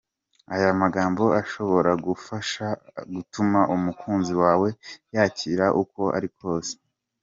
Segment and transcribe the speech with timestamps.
[0.55, 2.65] Aya magambo ashobora kugufasha
[3.15, 4.69] gutuma umukunzi wawe
[5.15, 6.73] yakira uko ari kose.